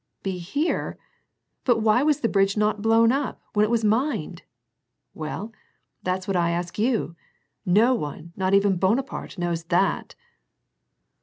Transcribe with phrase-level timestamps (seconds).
[0.23, 0.97] "Be here?
[1.63, 4.41] But why was the bridge not blown up, when it was mined?"
[5.13, 5.53] "Well,
[6.01, 7.15] that's what I ask you.
[7.67, 10.15] No one, not even Bonaparte knows that."